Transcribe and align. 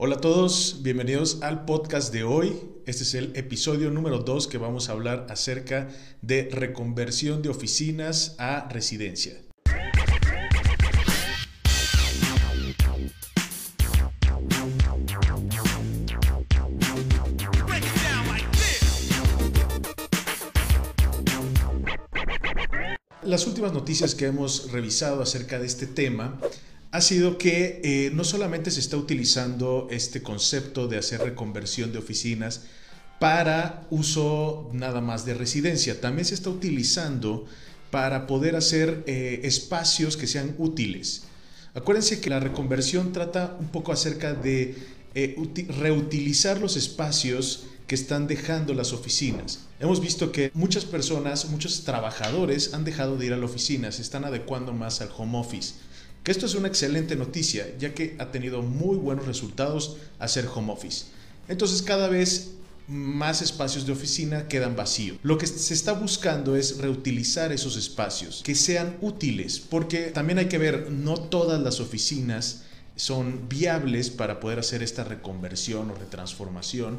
Hola 0.00 0.14
a 0.14 0.20
todos, 0.20 0.78
bienvenidos 0.84 1.42
al 1.42 1.64
podcast 1.64 2.12
de 2.12 2.22
hoy. 2.22 2.56
Este 2.86 3.02
es 3.02 3.14
el 3.14 3.34
episodio 3.34 3.90
número 3.90 4.20
2 4.20 4.46
que 4.46 4.56
vamos 4.56 4.88
a 4.88 4.92
hablar 4.92 5.26
acerca 5.28 5.88
de 6.22 6.48
reconversión 6.52 7.42
de 7.42 7.48
oficinas 7.48 8.36
a 8.38 8.68
residencia. 8.68 9.42
Las 23.24 23.48
últimas 23.48 23.72
noticias 23.72 24.14
que 24.14 24.26
hemos 24.26 24.70
revisado 24.70 25.22
acerca 25.22 25.58
de 25.58 25.66
este 25.66 25.88
tema 25.88 26.38
ha 26.90 27.00
sido 27.00 27.36
que 27.36 27.80
eh, 27.84 28.10
no 28.14 28.24
solamente 28.24 28.70
se 28.70 28.80
está 28.80 28.96
utilizando 28.96 29.88
este 29.90 30.22
concepto 30.22 30.88
de 30.88 30.98
hacer 30.98 31.20
reconversión 31.20 31.92
de 31.92 31.98
oficinas 31.98 32.62
para 33.18 33.86
uso 33.90 34.70
nada 34.72 35.00
más 35.00 35.24
de 35.24 35.34
residencia, 35.34 36.00
también 36.00 36.24
se 36.24 36.34
está 36.34 36.50
utilizando 36.50 37.46
para 37.90 38.26
poder 38.26 38.54
hacer 38.56 39.02
eh, 39.06 39.40
espacios 39.44 40.16
que 40.16 40.26
sean 40.26 40.54
útiles. 40.58 41.24
Acuérdense 41.74 42.20
que 42.20 42.30
la 42.30 42.40
reconversión 42.40 43.12
trata 43.12 43.56
un 43.60 43.68
poco 43.68 43.92
acerca 43.92 44.34
de 44.34 44.76
eh, 45.14 45.36
reutilizar 45.78 46.60
los 46.60 46.76
espacios 46.76 47.64
que 47.86 47.94
están 47.94 48.26
dejando 48.26 48.74
las 48.74 48.92
oficinas. 48.92 49.60
Hemos 49.80 50.00
visto 50.00 50.30
que 50.30 50.50
muchas 50.54 50.84
personas, 50.84 51.46
muchos 51.46 51.84
trabajadores 51.84 52.74
han 52.74 52.84
dejado 52.84 53.16
de 53.16 53.26
ir 53.26 53.32
a 53.32 53.38
la 53.38 53.46
oficina, 53.46 53.90
se 53.92 54.02
están 54.02 54.24
adecuando 54.24 54.72
más 54.72 55.00
al 55.00 55.10
home 55.16 55.38
office. 55.38 55.74
Que 56.22 56.32
esto 56.32 56.46
es 56.46 56.54
una 56.54 56.68
excelente 56.68 57.16
noticia, 57.16 57.66
ya 57.78 57.94
que 57.94 58.16
ha 58.18 58.30
tenido 58.30 58.62
muy 58.62 58.96
buenos 58.96 59.26
resultados 59.26 59.96
hacer 60.18 60.46
home 60.52 60.72
office. 60.72 61.06
Entonces 61.48 61.82
cada 61.82 62.08
vez 62.08 62.50
más 62.88 63.42
espacios 63.42 63.86
de 63.86 63.92
oficina 63.92 64.48
quedan 64.48 64.74
vacíos. 64.74 65.18
Lo 65.22 65.36
que 65.36 65.46
se 65.46 65.74
está 65.74 65.92
buscando 65.92 66.56
es 66.56 66.78
reutilizar 66.78 67.52
esos 67.52 67.76
espacios, 67.76 68.42
que 68.42 68.54
sean 68.54 68.96
útiles, 69.02 69.60
porque 69.60 70.06
también 70.06 70.38
hay 70.38 70.46
que 70.46 70.58
ver, 70.58 70.90
no 70.90 71.14
todas 71.14 71.60
las 71.60 71.80
oficinas 71.80 72.62
son 72.96 73.48
viables 73.48 74.10
para 74.10 74.40
poder 74.40 74.58
hacer 74.58 74.82
esta 74.82 75.04
reconversión 75.04 75.90
o 75.90 75.94
retransformación, 75.94 76.98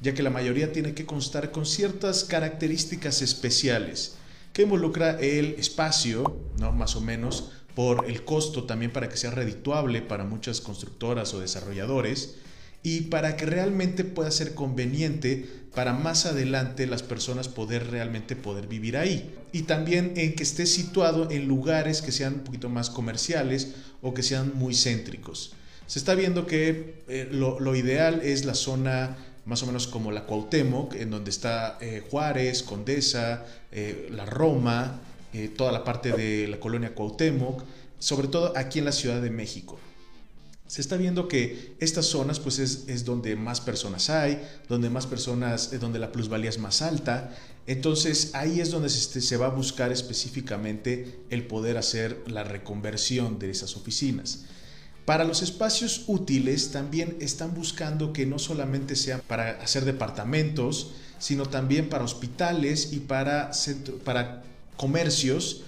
ya 0.00 0.12
que 0.12 0.22
la 0.22 0.30
mayoría 0.30 0.72
tiene 0.72 0.94
que 0.94 1.06
constar 1.06 1.52
con 1.52 1.66
ciertas 1.66 2.24
características 2.24 3.22
especiales 3.22 4.14
que 4.52 4.62
involucra 4.62 5.18
el 5.20 5.54
espacio, 5.58 6.40
¿no? 6.58 6.72
más 6.72 6.96
o 6.96 7.00
menos, 7.00 7.50
por 7.78 8.06
el 8.10 8.24
costo 8.24 8.64
también 8.64 8.90
para 8.90 9.08
que 9.08 9.16
sea 9.16 9.30
redituable 9.30 10.02
para 10.02 10.24
muchas 10.24 10.60
constructoras 10.60 11.32
o 11.32 11.38
desarrolladores 11.38 12.34
y 12.82 13.02
para 13.02 13.36
que 13.36 13.46
realmente 13.46 14.02
pueda 14.02 14.32
ser 14.32 14.56
conveniente 14.56 15.48
para 15.76 15.92
más 15.92 16.26
adelante 16.26 16.88
las 16.88 17.04
personas 17.04 17.46
poder 17.46 17.88
realmente 17.92 18.34
poder 18.34 18.66
vivir 18.66 18.96
ahí. 18.96 19.32
Y 19.52 19.62
también 19.62 20.14
en 20.16 20.34
que 20.34 20.42
esté 20.42 20.66
situado 20.66 21.30
en 21.30 21.46
lugares 21.46 22.02
que 22.02 22.10
sean 22.10 22.34
un 22.34 22.40
poquito 22.40 22.68
más 22.68 22.90
comerciales 22.90 23.76
o 24.02 24.12
que 24.12 24.24
sean 24.24 24.50
muy 24.56 24.74
céntricos. 24.74 25.52
Se 25.86 26.00
está 26.00 26.16
viendo 26.16 26.48
que 26.48 27.04
eh, 27.06 27.28
lo, 27.30 27.76
ideal 27.76 28.22
es 28.24 28.44
la 28.44 28.54
zona 28.54 29.18
más 29.44 29.62
o 29.62 29.66
menos 29.66 29.86
como 29.86 30.10
la 30.10 30.26
Cuauhtémoc, 30.26 30.96
en 30.96 31.10
donde 31.10 31.30
está 31.30 31.78
eh, 31.80 32.02
Juárez, 32.10 32.64
Condesa, 32.64 33.46
eh, 33.70 34.08
la 34.10 34.26
Roma, 34.26 35.00
eh, 35.32 35.48
toda 35.48 35.72
la 35.72 35.84
parte 35.84 36.12
de 36.12 36.48
la 36.48 36.58
colonia 36.58 36.94
Cuauhtémoc, 36.94 37.62
sobre 37.98 38.28
todo 38.28 38.52
aquí 38.56 38.78
en 38.78 38.84
la 38.84 38.92
Ciudad 38.92 39.20
de 39.20 39.30
México. 39.30 39.78
Se 40.66 40.82
está 40.82 40.96
viendo 40.98 41.28
que 41.28 41.74
estas 41.80 42.06
zonas 42.06 42.40
pues 42.40 42.58
es, 42.58 43.04
donde 43.04 43.36
más 43.36 43.60
personas 43.60 44.10
hay, 44.10 44.40
donde 44.68 44.90
más 44.90 45.06
personas, 45.06 45.72
eh, 45.72 45.78
donde 45.78 45.98
la 45.98 46.12
plusvalía 46.12 46.50
es 46.50 46.58
más 46.58 46.82
alta. 46.82 47.34
Entonces 47.66 48.34
ahí 48.34 48.60
es 48.60 48.70
donde 48.70 48.90
se, 48.90 49.20
se 49.20 49.36
va 49.38 49.46
a 49.46 49.50
buscar 49.50 49.92
específicamente 49.92 51.20
el 51.30 51.46
poder 51.46 51.78
hacer 51.78 52.22
la 52.26 52.44
reconversión 52.44 53.38
de 53.38 53.50
esas 53.50 53.76
oficinas. 53.76 54.44
Para 55.06 55.24
los 55.24 55.40
espacios 55.40 56.04
útiles 56.06 56.70
también 56.70 57.16
están 57.20 57.54
buscando 57.54 58.12
que 58.12 58.26
no 58.26 58.38
solamente 58.38 58.94
sean 58.94 59.22
para 59.26 59.52
hacer 59.62 59.86
departamentos, 59.86 60.92
sino 61.18 61.46
también 61.46 61.88
para 61.88 62.04
hospitales 62.04 62.92
y 62.92 63.00
para, 63.00 63.50
para 64.04 64.42
comercios, 64.78 65.64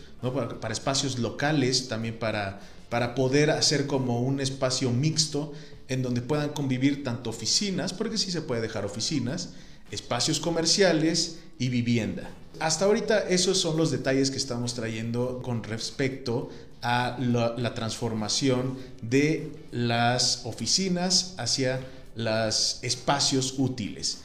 para, 0.60 0.72
espacios 0.72 1.19
locales, 1.19 1.88
también 1.88 2.19
para, 2.19 2.60
para 2.88 3.15
poder 3.15 3.50
hacer 3.50 3.87
como 3.87 4.22
un 4.22 4.41
espacio 4.41 4.91
mixto 4.91 5.53
en 5.88 6.03
donde 6.03 6.22
puedan 6.22 6.50
convivir 6.50 7.04
tanto 7.04 7.28
oficinas, 7.28 7.93
porque 7.93 8.16
sí 8.16 8.31
se 8.31 8.41
puede 8.41 8.62
dejar 8.62 8.87
oficinas, 8.87 9.50
espacios 9.91 10.41
comerciales 10.41 11.41
y 11.59 11.69
vivienda. 11.69 12.31
Hasta 12.60 12.84
ahorita 12.84 13.28
esos 13.28 13.59
son 13.59 13.76
los 13.76 13.91
detalles 13.91 14.31
que 14.31 14.37
estamos 14.37 14.75
trayendo 14.75 15.43
con 15.43 15.65
respecto 15.65 16.50
a 16.82 17.16
la, 17.19 17.75
transformación 17.75 18.78
de 19.03 19.50
las 19.72 20.43
oficinas 20.44 21.34
hacia 21.38 21.81
los 22.15 22.78
espacios 22.82 23.54
útiles. 23.59 24.19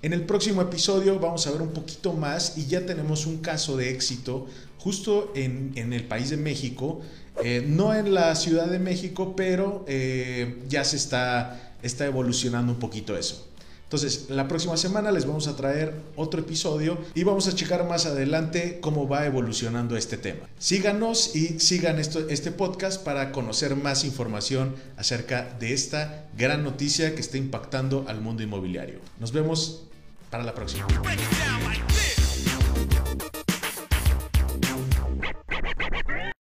En 0.00 0.12
el 0.12 0.22
próximo 0.22 0.62
episodio 0.62 1.18
vamos 1.18 1.48
a 1.48 1.50
ver 1.50 1.60
un 1.60 1.72
poquito 1.72 2.12
más 2.12 2.56
y 2.56 2.66
ya 2.66 2.86
tenemos 2.86 3.26
un 3.26 3.38
caso 3.38 3.76
de 3.76 3.90
éxito 3.90 4.46
justo 4.78 5.32
en, 5.34 5.92
el 5.92 6.04
país 6.04 6.30
de 6.30 6.36
México, 6.36 7.00
eh, 7.42 7.64
no 7.66 7.92
en 7.92 8.14
la 8.14 8.36
Ciudad 8.36 8.68
de 8.68 8.78
México, 8.78 9.34
pero 9.34 9.84
eh, 9.88 10.62
ya 10.68 10.84
se 10.84 10.94
está, 10.94 11.74
está 11.82 12.06
evolucionando 12.06 12.72
un 12.72 12.78
poquito 12.78 13.16
eso. 13.16 13.48
Entonces, 13.88 14.26
la 14.28 14.46
próxima 14.46 14.76
semana 14.76 15.10
les 15.10 15.26
vamos 15.26 15.48
a 15.48 15.56
traer 15.56 15.94
otro 16.14 16.42
episodio 16.42 16.98
y 17.14 17.24
vamos 17.24 17.48
a 17.48 17.54
checar 17.54 17.88
más 17.88 18.06
adelante 18.06 18.78
cómo 18.80 19.08
va 19.08 19.26
evolucionando 19.26 19.96
este 19.96 20.16
tema. 20.16 20.46
Síganos 20.58 21.34
y 21.34 21.58
sigan 21.58 21.98
este 21.98 22.52
podcast 22.52 23.02
para 23.02 23.32
conocer 23.32 23.74
más 23.74 24.04
información 24.04 24.76
acerca 24.96 25.56
de 25.58 25.72
esta 25.72 26.28
gran 26.36 26.62
noticia 26.62 27.14
que 27.14 27.20
está 27.22 27.38
impactando 27.38 28.04
al 28.08 28.20
mundo 28.20 28.42
inmobiliario. 28.42 29.00
Nos 29.18 29.32
vemos 29.32 29.87
para 30.30 30.44
la 30.44 30.54
próxima. 30.54 30.86